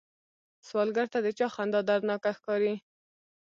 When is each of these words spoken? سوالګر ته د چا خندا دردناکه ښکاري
سوالګر 0.67 1.07
ته 1.13 1.19
د 1.25 1.27
چا 1.37 1.47
خندا 1.55 1.81
دردناکه 1.89 2.31
ښکاري 2.37 2.73